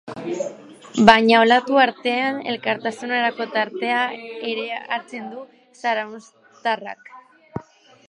[1.09, 4.01] Baina olatu artean elkartasunerako tartea
[4.55, 5.47] ere hartzen du
[5.85, 7.17] zarauztarrak.